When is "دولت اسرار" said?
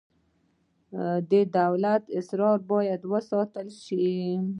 1.59-2.57